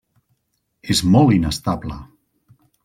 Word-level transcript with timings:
És 0.95 1.03
molt 1.17 1.37
inestable. 1.37 2.03